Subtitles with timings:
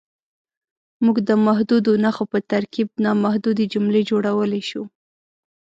[1.03, 4.83] موږ د محدودو نښو په ترکیب نامحدودې جملې جوړولی شو.